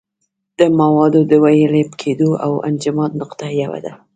د 0.59 0.61
موادو 0.79 1.19
د 1.31 1.33
ویلې 1.43 1.83
کېدو 2.01 2.29
او 2.45 2.51
انجماد 2.69 3.11
نقطه 3.21 3.45
یوه 3.61 3.79
ده. 3.85 3.93